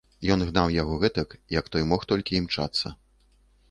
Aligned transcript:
Ён 0.35 0.45
гнаў 0.49 0.71
яго 0.77 0.97
гэтак, 1.03 1.37
як 1.59 1.71
той 1.77 1.87
мог 1.93 2.11
толькі 2.15 2.43
імчацца. 2.43 2.87